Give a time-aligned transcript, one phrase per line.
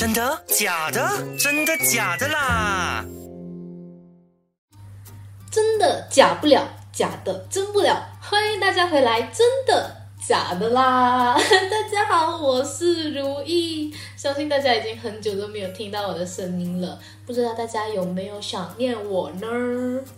[0.00, 0.42] 真的？
[0.46, 1.06] 假的？
[1.38, 3.04] 真的假的啦？
[5.50, 8.08] 真的假不了，假的真不了。
[8.18, 9.98] 欢迎大家回来，真的。
[10.26, 11.34] 假的啦！
[11.70, 13.92] 大家好，我是如意。
[14.16, 19.48] 相信大家已经很久都没有听到我的声音了，不知道大家有没有想念我呢？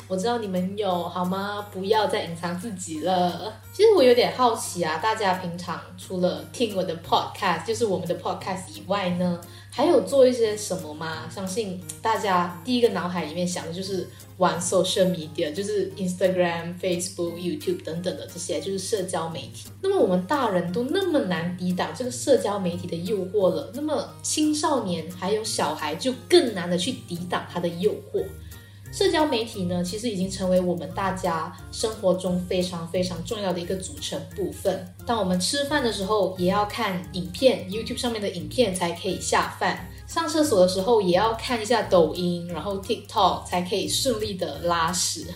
[0.08, 1.66] 我知道你们有，好吗？
[1.72, 3.54] 不要再隐藏自己了。
[3.72, 9.40] 其实我有点好奇啊，大家平常除了听我的 podcast，就是我们的 podcast 以外呢，
[9.74, 11.28] 还有做一些什么吗？
[11.34, 14.06] 相信大家第一个脑海里面想的就是。
[14.38, 19.68] 玩 social media 就是 Instagram、Facebook、YouTube 等等的这些，就是社交媒体。
[19.80, 28.24] 那么我们大人都那么难抵挡这个社交媒体的诱惑了，那么青少年还有小孩就更难的去抵挡它的诱惑。
[28.92, 34.86] 社交媒体呢，其实已经成为我们大家生活中非常非常重要的一个组成部分。
[35.06, 39.88] 当我们吃饭的时候，也要看影片，YouTube 上面的影片才可以下饭。
[40.06, 45.26] 上厕所的时候也要看一下抖音，然后 TikTok 才可以顺利的拉屎。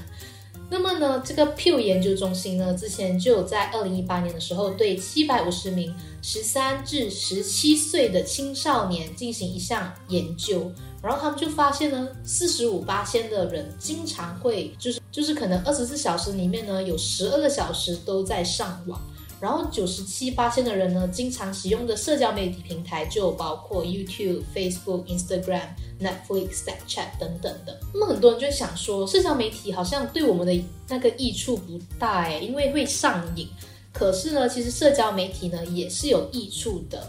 [0.69, 10.71] 那么呢，这个 Pew 研究中心呢，之前就有在二零一八年的时候，对七百五十名十三至十七岁的青少年进行一项研究，
[11.07, 19.01] 然后他们就发现呢，四十五八千的人经常会就是就是可能二十四小时里面呢，有十二个小时都在上网。
[19.39, 25.69] 然后九十七八千的人呢，经常使用的社交媒体平台就包括 YouTube、Facebook、Instagram、
[26.01, 27.79] Netflix、Snapchat 等等的。
[27.95, 33.47] 那么很多人就想说，社交媒体好像对我们的那个益处不大哎，因为会上瘾。
[33.93, 37.07] 可是呢，其实社交媒体呢也是有益处的。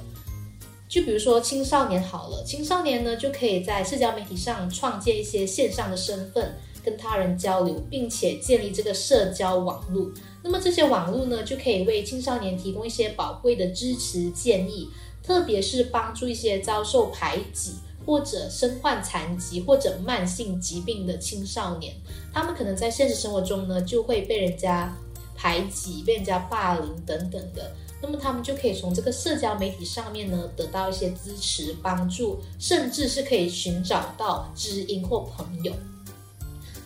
[0.88, 6.56] 就比如说青少年好了，青少年呢就可以在社交媒体上创建一些线上的身份。
[6.86, 10.10] 跟他人交流，并且建立这个社交网络，
[10.42, 14.88] 那么这些网络呢，就可以为青少年提供一些宝贵的支持建议，
[15.22, 17.74] 特别是帮助一些遭受排挤
[18.06, 21.94] 或者身患残疾或者慢性疾病的青少年，
[22.34, 24.96] 他们可能在现实生活中呢，就会被人家
[25.36, 27.70] 排挤、被人家霸凌等等的，
[28.02, 35.74] 那么他们就可以从这个社交媒体上面呢，得到一些支持、帮助，甚至是可以寻找到知音或朋友。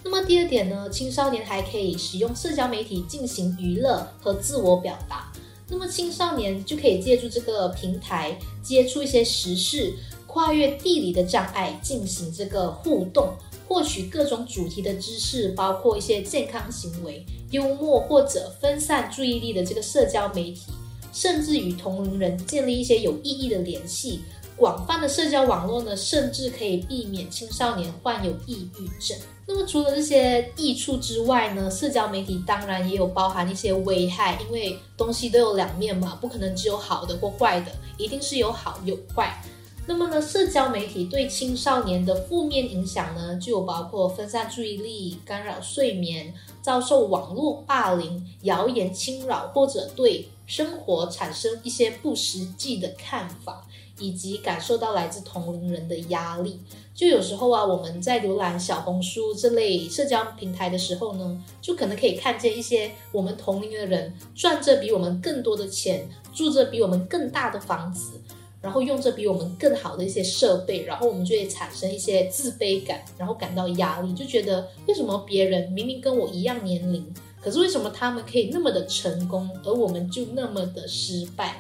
[0.03, 5.31] 那么第二点呢，青少年还可以使用社交媒体进行娱乐和自我表达。
[5.69, 9.93] 那么青少年就可以借助这个平台接触一些时事，
[10.28, 13.33] 跨越地理的障碍进行这个互动，
[13.67, 20.63] 获取各种主题的知识，包括一些健康行为、幽默或者分散注意力的这个社交媒体，
[21.11, 24.22] 甚至与同龄人建立一些有意义的联系。
[24.57, 29.17] 广泛的社交网络呢，甚至可以避免青少年患有抑郁症。
[29.47, 39.41] 那么除了这些益处之外呢，社交媒体当然也有包含一些危害，因为东西都有两面嘛，不可能只有好的或坏的，一定是有好有坏。
[39.88, 53.66] 那么呢，社交媒体对青少年的负面影响呢，就有包括分散注意力、干扰睡眠、遭受网络霸凌、谣言侵扰，或者对生活产生一些不实际的看法。
[54.00, 56.59] 以及感受到来自同龄人的压力，
[56.91, 68.19] 就有时候啊，我们在浏览小红书这类社交平台的时候呢，就可能可以看见一些我们同龄的人赚着比我们更多的钱，住着比我们更大的房子，
[68.59, 81.59] 然后用着比我们更好的一些设备，然后我们就会产生一些自卑感，然后感到压力，就觉得为什么别人明明跟我一样年龄，可是为什么他们可以那么的成功，而我们就那么的失败？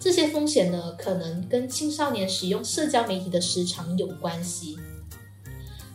[0.00, 4.76] 这些风险呢，可能跟青少年使用社交媒体的时长有关系。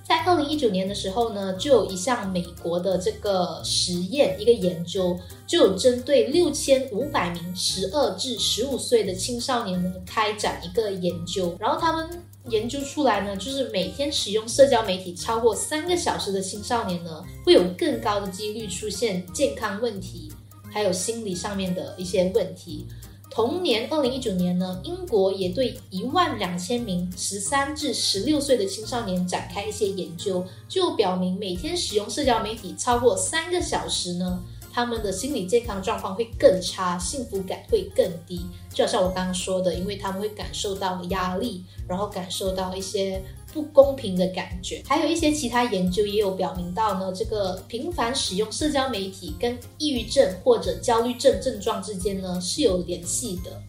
[0.03, 5.15] 在二零一九年的时候呢，就有一项美国的这个实验，一个研究，
[5.45, 11.55] 就有针对六千五百名十二至十五岁的青少年呢，开展一个研究。
[11.59, 12.09] 然后他们
[12.47, 20.31] 研究出来呢，就是每天使用社交媒体超过三个小时的青少年呢，会有更高的几率出现健康问题，
[20.71, 22.87] 还有心理上面的一些问题。
[23.29, 34.43] 同年，二零一九年呢，英国也对一万两千名十三至十六岁的青少年展开一些研究，就表明每天使用社交媒体超过三个小时呢，
[34.79, 38.45] 他们的心理健康状况会更差，幸福感会更低。
[38.73, 43.21] 就好像我刚刚说的，因为他们会感受到压力，然后感受到一些。
[43.51, 53.59] 不公平的感觉，还有一些其他研究也有表明到呢，这个频繁使用社交媒体跟抑郁症或者焦虑症症状之间呢是有联系的，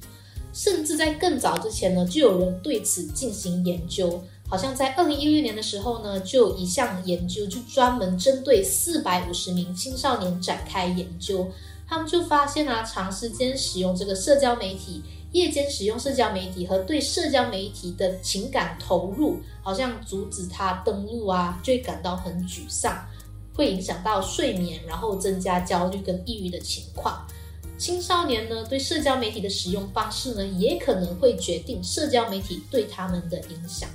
[0.52, 11.50] 甚至在更早之前呢就有人对此进行研究，好像在二零一六年的时候呢就有一项研究就专门针对四百五十名青少年展开研究，
[11.88, 15.02] 他们就发现啊，长时间使用这个社交媒体。
[15.32, 23.06] 夜间使用社交媒体和对社交媒体的情感投入，好像阻止他登录啊，就会感到很沮丧，
[23.54, 27.24] 会影响到睡眠，然后增加焦虑跟抑郁的情况。
[27.78, 33.88] 青少年呢，对社交媒体的使用方式呢，也可能会决定社交媒体对他们的影响。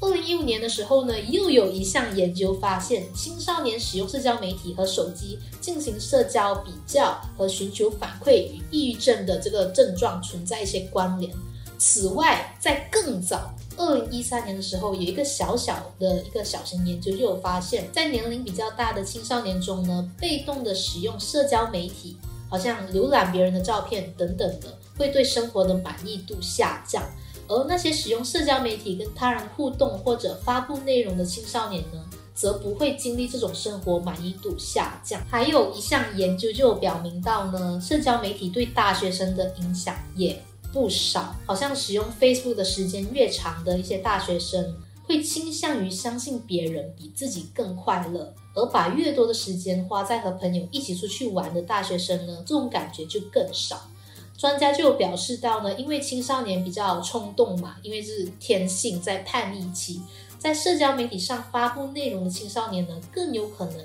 [0.00, 11.32] 二零一五年的时候呢，又有一项研究发现，青少年使用社交媒体和手机进行社交比较和寻求反馈，与抑郁症的这个症状存在一些关联。
[11.78, 22.16] 此外，在更早二零一三年的时候，有一个小小的一个小型研究就有发现，在年龄比较大的青少年中呢，被动的使用社交媒体，
[22.48, 27.02] 好像浏览别人的照片等等的，会对生活的满意度下降。
[27.48, 32.04] 而那些使用社交媒体跟他人互动或者发布内容的青少年呢，
[32.34, 35.20] 则不会经历这种生活满意度下降。
[35.30, 40.40] 还有一项研究就表明到呢，社交媒体对大学生的影响也
[40.72, 41.34] 不少。
[41.46, 53.80] 好像使用 Facebook 的时间越长的一些大学生，会倾向于相信别人比自己更快乐，而把越多的时间花在和朋友一起出去玩的大学生呢，这种感觉就更少。
[54.38, 60.00] 专家就表示到呢，因为青少年比较冲动嘛，因为是天性在叛逆期，
[60.38, 63.84] 在社交媒体上发布内容的青少年呢，更有可能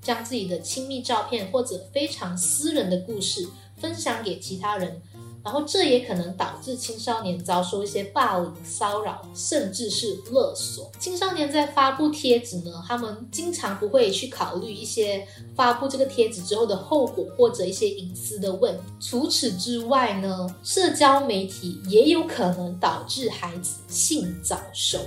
[0.00, 5.00] 将自己的亲密照片或者非常私人的故事分享给其他人。
[5.44, 10.90] 然后这也可能导致青少年遭受一些霸凌、骚扰，甚至是勒索。
[10.98, 18.82] 青少年在发布贴纸呢，他们经常不会去考虑一些发布这个贴纸之后的后果，或者一些隐私的问题。
[19.00, 24.98] 除此之外呢，社交媒体也有可能导致孩子性早熟。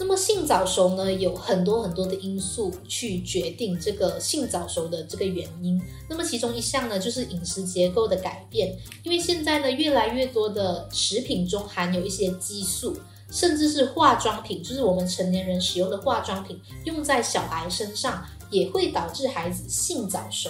[0.00, 5.80] 那么性早熟呢，有很多很多的因素去决定这个性早熟的这个原因。
[6.08, 8.78] 那么其中一项呢，就是饮食结构的改变。
[9.02, 12.96] 因为现在呢，越来越多的食品中含有一些激素，
[13.28, 20.48] 甚至是化妆品，就是我们成年人使用的化妆品，用在小孩身上也会导致孩子性早熟。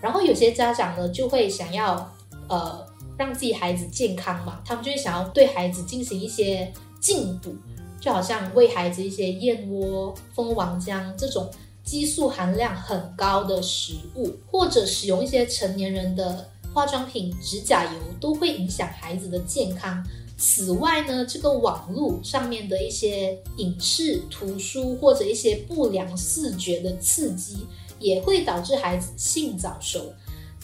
[0.00, 2.08] 然后有些家长呢，就会想要
[2.48, 2.86] 呃
[3.16, 7.56] 让自己孩子健康嘛，他们就会想要对孩子进行一些进补。
[8.00, 11.50] 就好像喂孩子一些燕窝、蜂王浆这种
[11.84, 20.04] 激素含量很高的食物，或者使用一些成年人的化妆品、指甲油，都会影响孩子的健康。
[20.36, 27.66] 此外呢，这个网络上面的一些影视、图书或者一些不良视觉的刺激，
[27.98, 30.12] 也会导致孩子性早熟。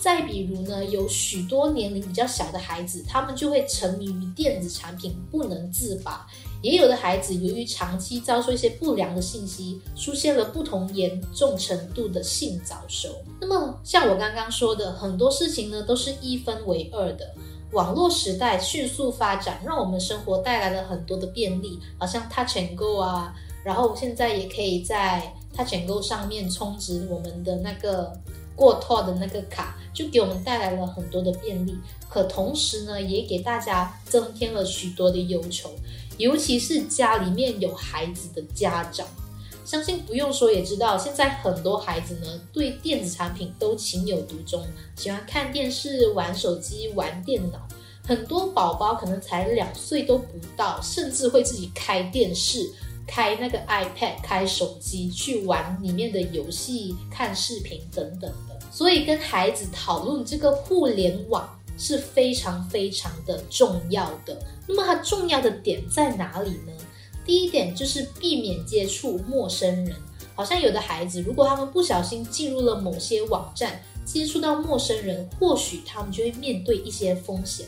[0.05, 6.27] 再比如呢，有许多年龄比较小的孩子，他们就会沉迷于电子产品，不能自拔。
[6.61, 13.09] 也有的孩子由于长期遭受一些不良的信息，出现了不同严重程度的性早熟。
[13.41, 17.35] 那么，像我刚刚说的，很多事情呢都是一分为二的。
[17.73, 23.35] 网络时代迅速发展，让我们生活带来了很多的便利，好像 Touch and Go 啊，
[23.65, 28.13] 然后现在也可以在 Touch and Go 上面充值我们的那个
[28.55, 31.77] 过套的那个卡，就给我们带来了很多的便利。
[32.09, 35.71] 可同时呢，也给大家增添了许多的忧愁。
[36.17, 39.05] 尤其是家里面有孩子的家长，
[39.65, 44.65] 相信不用说也知道，现在很多孩子呢对电子产品都情有独钟，
[44.95, 47.59] 喜欢看电视、玩手机、玩电脑。
[48.07, 52.71] 很多宝宝可能才两岁都不到，甚至会自己开电视、
[53.07, 58.59] 开那个 iPad、开手机去玩里面的游戏、看视频等等的。
[58.71, 61.49] 所以跟孩子讨论这个互联网。
[61.77, 64.41] 是非常非常的重要的。
[64.65, 66.73] 那么它重要的点在哪里呢？
[67.27, 69.97] 第一点就是避免接触陌生人。
[70.37, 77.67] 好像有的孩子，如果他们不小心进入了某些网站，接触到陌生人，或许他们就会面对一些风险，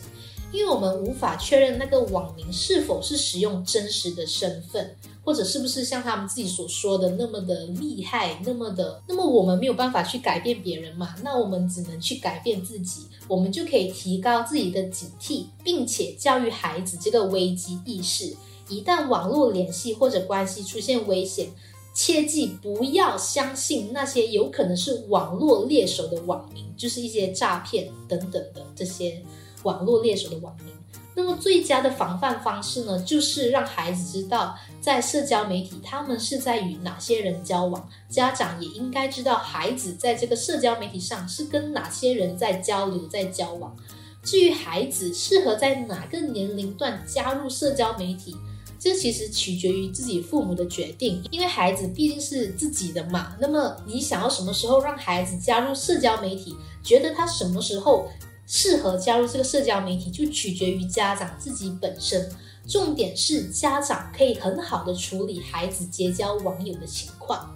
[0.51, 4.95] 因为我们无法确认那个网民是否是使用真实的身份。
[5.27, 11.13] 或者是不是像他们自己所说的那么的厉害，那么的，那么我们没有办法去改变别人嘛？
[11.21, 18.33] 那我们只能去改变自己，我们就可以提高自己的警惕，并且教育孩子这个危机意识。
[18.69, 21.49] 一旦网络联系或者关系出现危险，
[21.93, 29.21] 切记不要相信那些有可能是网络猎手的网民，就是一些诈骗等等的这些
[29.67, 30.73] 网络猎手的网名。
[31.13, 43.75] 那么最佳的防范方式呢，就是让孩子知道，在社交媒体他们是在与哪些人交往，家长也应该知道孩子在这个社交媒体上是跟哪些人在交流、在交往。
[44.21, 48.37] 至于孩子适合在哪个年龄段加入社交媒体，
[48.77, 53.35] 这其实取决于自己父母的决定，因为孩子毕竟是自己的嘛。
[53.39, 58.07] 那么你想要什么时候让孩子加入社交媒体，觉得他什么时候？
[58.47, 62.27] 适合加入这个社交媒体，就取决于家长自己本身。
[62.67, 67.49] 重点是家长可以很好的处理孩子结交网友的情况。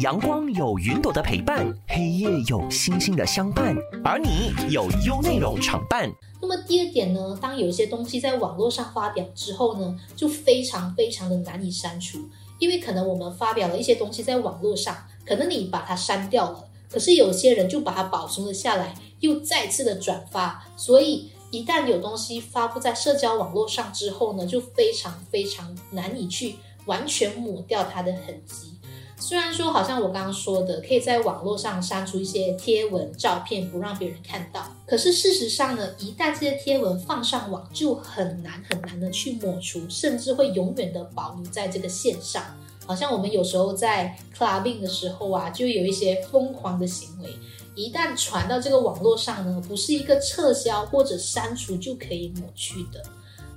[0.00, 3.74] 阳光有云朵的陪伴，黑夜有星星的相伴，
[4.04, 6.10] 而你有优内容常伴。
[6.40, 12.18] 那么第二点呢，当有一些东西在网络上发表之后呢，就非常非常的难以删除，
[12.58, 21.30] 因为可能我们发表了一些东西在网络上，可能你把它删掉了，可是有些人就把它保存了下来，又再次的转发，所以。
[21.50, 28.74] 一旦有东西发布在社交网络上之后呢，就非常非常难以去完全抹掉它的痕迹。
[29.18, 34.70] 虽然说好像我刚刚说的，可以在网络上删除一些贴文、照片，不让别人看到。
[34.86, 42.44] 可是事实上呢，一旦这些贴文放上网，就很难很难的去抹除，甚至会永远的保留在这个线上。
[42.88, 47.28] 好像我们有时候在 clubbing 的时候啊，就有一些疯狂的行为。
[47.74, 53.04] 一旦传到这个网络上呢，不是一个撤销或者删除就可以抹去的。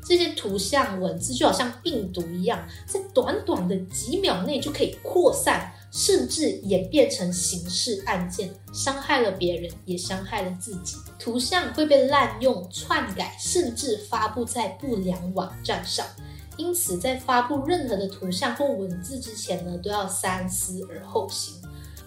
[0.04, 10.98] 这些图像、文字就好像病毒一样，在短短的几秒内就可以扩散，甚至演变成刑事案件，伤害了别人，也伤害了自己。
[11.18, 16.06] 图像会被滥用、篡改，甚至发布在不良网站上。
[16.62, 21.56] 因此，在发布任何的图像或文字之前呢，都要三思而后行。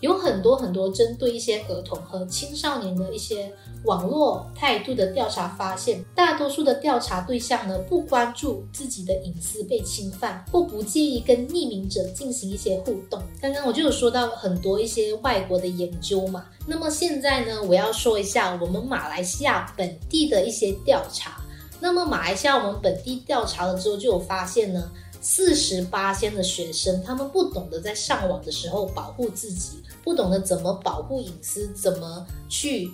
[0.00, 3.50] 有很多很多针对一些儿童和青少年的一些
[3.84, 13.20] 网络态度的调查发现，大多数的调查对象呢不关注自己的隐私被侵犯，或不介意跟匿名者进行一些互动。
[13.40, 21.40] 刚刚我就有说到很多一些外国的研究嘛，那么现在呢，我要说一下我们马来西亚本地的一些调查。
[21.84, 24.90] 那么马来西亚我们本地调查了之后，就有发现呢。
[25.20, 32.90] 四十八仙的学生，他们不懂得在上网的时候保护自己，不懂得怎么保护隐私，怎么去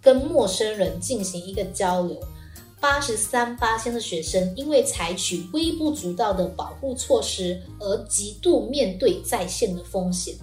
[0.00, 2.18] 跟陌生人进行一个交流。
[2.80, 10.34] 八十三八仙的学生因为采取微不足道的保护措施而极度面对在线的风险，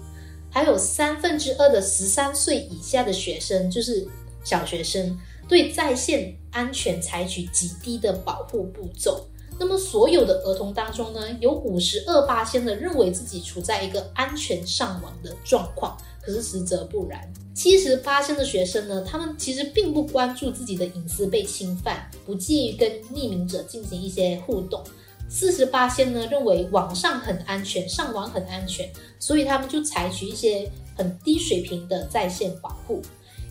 [0.51, 4.07] 还有三分之二的十三岁以下的学生，就是
[4.43, 9.25] 小学生，对在线安全采取极低的保护步骤。
[9.59, 17.31] 那么，所有的儿童当中呢，有五十二八仙的认为自己处在一个安全上网的状况，可是实则不然。
[17.53, 24.83] 七十八仙的学生呢，他们其实并不关注自己的隐私被侵犯，不介意跟匿名者进行一些互动。
[25.29, 33.03] 四十八仙呢，认为网上很安全，上网很安全，所以他们就采取一些很低水平的在线保护。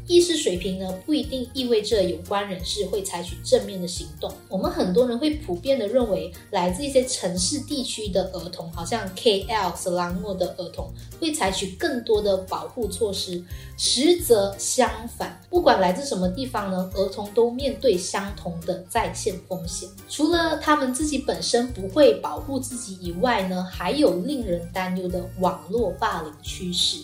[0.06, 4.32] 意识水平呢，不一定意味着有关人士会采取正面的行动。
[4.49, 10.90] 我们很多人会普遍的认为，来自一些城市地区的儿童，好像 KL、斯拉诺的儿童，
[11.21, 13.42] 会采取更多的保护措施。
[13.78, 19.88] 实则相反，不管来自什么地方呢，儿童都面对相同的在线风险。
[20.09, 26.99] 除了他们自己本身不会保护自己以外呢，还有令人担忧的网络霸凌趋势。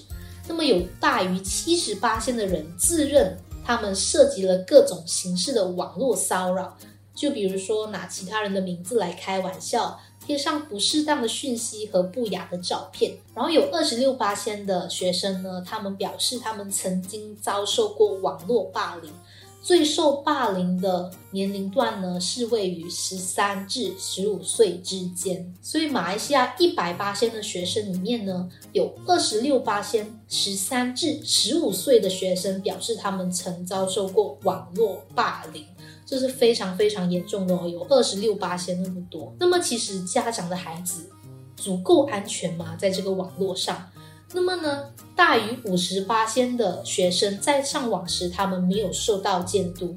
[0.48, 6.76] 那么有大于七十八千的人自认他们涉及了各种形式的网络骚扰，
[7.14, 13.12] 就比如说拿其他人的名字来开玩笑，贴上不适当的讯息和不雅的照片。
[13.34, 19.12] 然后有二十六八千的学生呢，他们表示他们曾经遭受过网络霸凌。
[19.60, 25.54] 最受霸凌的年龄段呢，是位于十三至十五岁之间。
[25.60, 35.66] 所以，马来西亚一百八千的学生里面呢，有二十六八千十三至十五岁的学生表示他们曾遭受过网络霸凌，
[36.06, 39.34] 这是非常非常严重的哦，有二十六八千那么多。
[39.38, 41.10] 那么，其实家长的孩子
[41.56, 42.74] 足够安全吗？
[42.78, 43.90] 在这个网络上？
[44.32, 49.96] 那么呢，大于五十八千的学生在上网时，他们没有受到监督；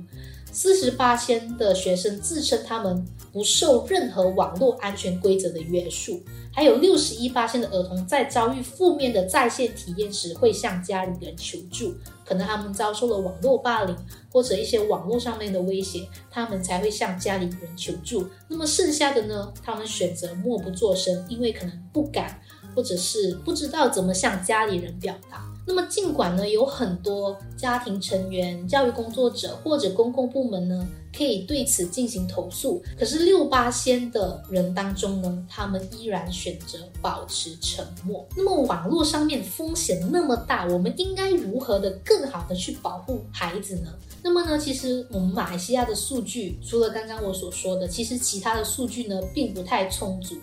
[0.53, 6.21] 四十八千的学生自称他们不受任何网络安全规则的约束；
[6.53, 11.93] 还有六十一八千的儿童在遭遇负面的在线体验时，会向家里人求助，
[12.25, 13.93] 可能他们遭受了网络霸凌
[14.31, 18.25] 或者一些网络上面的威胁，他们才会向家里人求助。
[18.47, 22.39] 那么剩下的呢，他们选择默不作声，因为可能不敢。
[22.75, 25.45] 或者是不知道怎么向家里人表达。
[25.67, 30.85] 那么，尽管呢有很多家庭成员、教育工作者或者公共部门呢
[31.15, 38.27] 可以对此进行投诉，可是六八仙的人当中呢，他们依然选择保持沉默。
[38.35, 43.93] 那么，网络上面风险那么大，我们应该如何的更好的去保护孩子呢？
[44.23, 50.35] 那么呢，其实我们马来西亚的数据，除了刚刚我所说的，其实其他的数据呢并不太充足。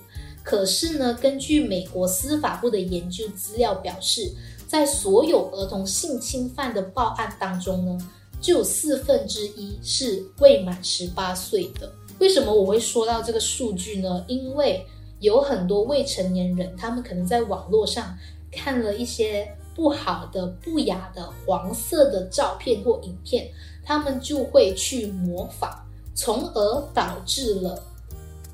[0.42, 4.32] 可是呢，根据美国司法部的研究资料表示，
[4.66, 7.98] 在所有儿童性侵犯的报案当中呢，
[8.40, 11.92] 就有四分之一是未满十八岁的。
[12.18, 14.24] 为什么我会说到这个数据呢？
[14.26, 14.84] 因为
[15.20, 18.16] 有很多未成年人，他们可能在网络上
[18.50, 23.48] 看了一些不好的、不雅的、黄色的照片或影片，
[23.84, 25.70] 他们就会去模仿，
[26.14, 27.82] 从而导致了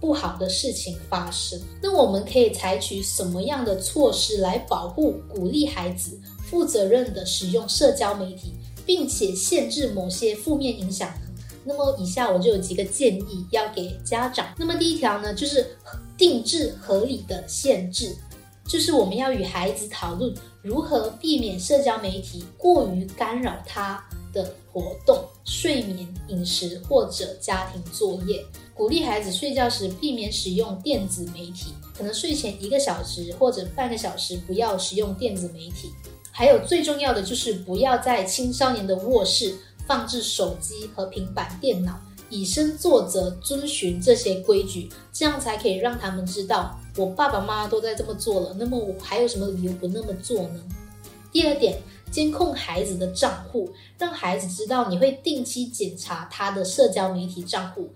[0.04, 1.58] 不好的事情发生。
[1.80, 8.52] 那我们可以采取什么样的措施来保护、鼓励孩子负责任的使用社交媒体，
[8.84, 11.20] 并且限制某些负面影响呢？
[11.64, 14.46] 那么以下我就有几个建议要给家长。
[14.58, 15.74] 那么第一条呢，就是
[16.18, 18.14] 定制合理的限制，
[18.68, 24.04] 就是我们要与孩子讨论如何避免社交媒体过于干扰他
[24.34, 28.44] 的活动、睡眠、饮食或者家庭作业。
[28.74, 35.90] 鼓励孩子睡觉时避免使用电子媒体，可能睡前一个小时或者半个小时不要使用电子媒体。
[36.30, 39.54] 还有最重要的就是不要在青少年的卧室。
[39.86, 42.00] 放置手机和平板电脑，
[42.30, 50.62] 以身作则，遵循这些规矩，这样才可以让他们知道，我爸爸妈妈都在这么做了，那么我还有什么理由不那么做呢？
[51.30, 51.82] 第二点，
[52.14, 53.68] 监控孩子的账户，
[53.98, 57.90] 让孩子知道你会定期检查他的社交媒体账户，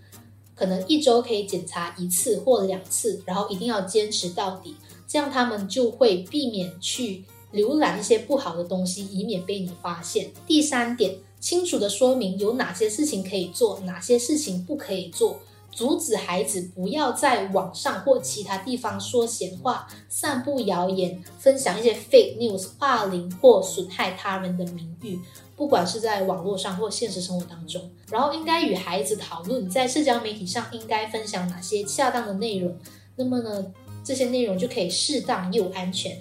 [0.57, 4.75] 可能一周可以检查一次或两次，然后一定要坚持到底，
[5.07, 7.23] 这样他们就会避免去
[7.53, 10.33] 浏览一些不好的东西，以免被你发现。
[10.49, 11.15] 第三点。
[11.41, 15.39] 清楚的说明有哪些事情可以做，哪些事情不可以做，
[15.71, 25.19] 阻止孩子不要在网上或其他地方说闲话、散布谣言、分享一些 fake news、霸凌或损害他人的名誉，
[25.57, 27.89] 不管是在网络上或现实生活当中。
[28.11, 32.77] 然后应该与孩子讨论，在社交媒体上应该分享哪些恰当的内容。
[33.15, 33.73] 那么呢，
[34.03, 36.17] 这些内容就可以适当又安全。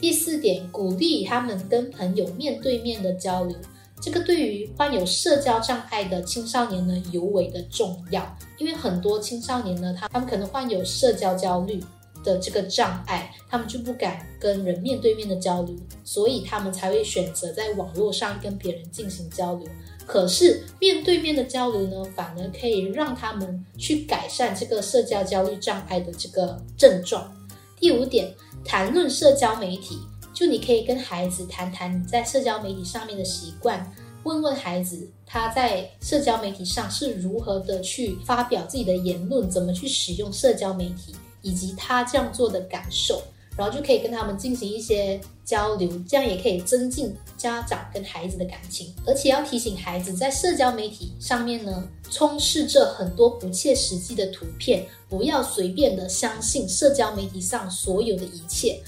[0.00, 3.56] 第四点，鼓励他们跟朋友面对面的交流。
[4.00, 11.82] 这个对于患有社交障碍的青少年呢尤为的重要，因为很多青少年呢，他他们可能患有社交焦虑
[12.22, 19.66] 的这个障碍，他们就不敢跟人面对面的交流，所以他们才会选择在网络上跟别人进行交流。
[20.06, 27.34] 可是面对面的交流呢，反而可以让他们去改善这个社交焦虑障碍的这个症状。
[27.80, 28.32] 第五点，
[28.64, 29.98] 谈论社交媒体。
[30.36, 33.90] 就你可以跟孩子谈谈你在社交媒体上面的习惯，
[34.22, 43.22] 问问孩子他在社交媒体上是如何的去发表自己的言论，怎么去使用社交媒体，以及他这样做的感受，
[43.56, 48.94] 然后就可以跟他们进行一些交流，这样也可以增进家长跟孩子的感情。
[49.06, 58.78] 而且要提醒孩子，在社交媒体上面呢，充斥着很多不切实际的图片，不要随便的相信社交媒体上所有的一切。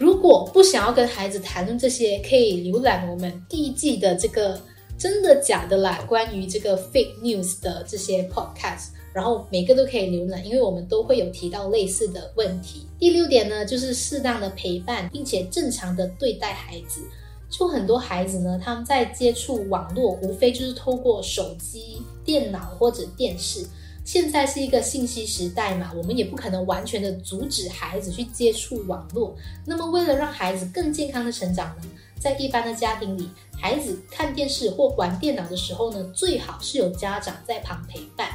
[0.00, 4.58] 如果不想要跟孩子谈论这些，可以浏览我们第一季的这个
[4.96, 12.86] 真的假的啦，关于这个 fake news 的这些 podcast，然后每个都可以浏览，因为我们都会有提到类似的问题。
[12.98, 17.02] 第六点呢，就是适当的陪伴，并且正常的对待孩子。
[17.50, 23.66] 就很多孩子呢，他们在接触网络，无非就是透过手机、电脑或者电视。
[24.04, 29.36] 现在是一个信息时代嘛，我们也不可能完全的阻止孩子去接触网络。
[29.64, 31.82] 那么，为了让孩子更健康的成长呢，
[32.18, 38.30] 在一般的家庭里，孩子看电视或玩电脑的时候呢，最好是有家长在旁陪伴，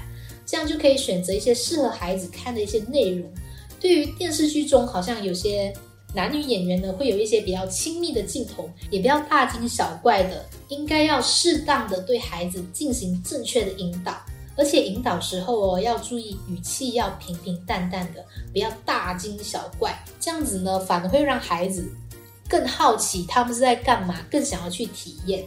[0.46, 3.30] 这样就可以选择一些适合孩子看的一些内容。
[3.80, 5.74] 对于电视剧中好像有些
[6.14, 14.16] 男女演员呢，会有一些比较亲密的镜头，也不要大惊小怪的，应该要适当的对孩子进行正确的引导。
[14.58, 19.98] 而且引导时候哦，要注意语气要平平淡淡的，不要大惊小怪。
[20.20, 21.92] 这样子呢，反而会让孩子
[22.48, 25.46] 更好奇他们是在干嘛，更想要去体验。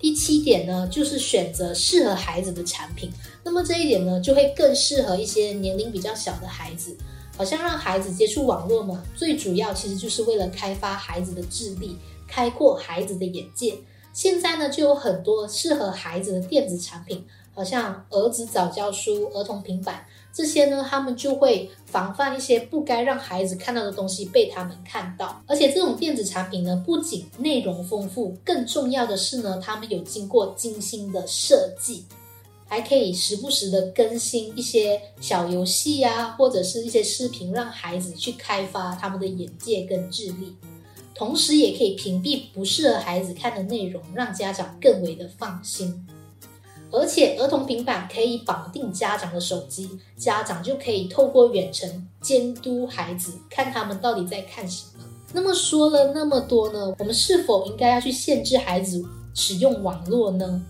[0.00, 3.10] 第七点呢，就是选择适合孩子的产品。
[3.42, 6.96] 那么这一点呢，就会更适合一些年龄比较小的孩子。
[7.36, 13.76] 好像让孩子接触网络嘛，最主要其实就是为了开发孩子的智力，开阔孩子的眼界。
[14.12, 17.24] 现在呢，就有很多适合孩子的电子产品。
[17.58, 25.42] 好像儿子早教书、儿童平板这些呢，他们就会防范一些不该让孩子看到的东西被他们看到。
[25.48, 32.04] 而且这种电子产品呢，不仅内容丰富，更重要的是呢，他们有经过精心的设计，
[32.68, 40.54] 还可以时不时的更新一些小游戏呀，或者是一些视频，让孩子去开发他们的眼界跟智力。
[41.12, 46.06] 同时也可以屏蔽不适合孩子看的内容，让家长更为的放心。
[46.90, 55.04] 而且儿童平板可以绑定家长的手机，家长就可以透过远程监督孩子，看他们到底在看什么。
[55.32, 60.62] 那么说了那么多呢，我们是否应该要去限制孩子使用网络呢？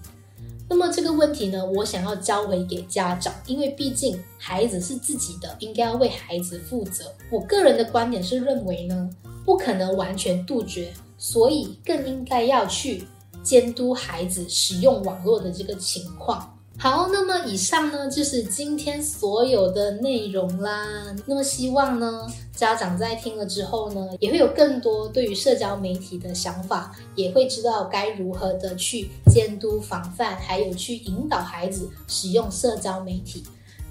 [0.68, 7.04] 那么这个问题呢，我想要交回给家长，因为毕竟孩子是自己的，应该要为孩子负责。
[7.30, 9.08] 我个人的观点是认为呢，
[9.46, 13.04] 不可能完全杜绝，所以更应该要去
[13.48, 16.54] 监督孩子使用网络的这个情况。
[16.76, 21.16] 好，那么以上呢就是今天所有的内容啦。
[21.24, 33.42] 那么希望呢家长在听了之后呢，也会有更多对于社交媒体的想法，也会知道该如何的去监督防范，还有去引导孩子使用社交媒体。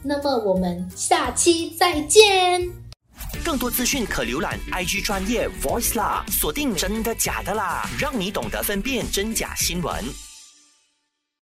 [0.04, 2.87] 那么我们下期再见。
[3.43, 10.27] 更多资讯可浏览 IG 专业 Voice 啦，锁定真的假的啦，让你懂得分辨真假新闻。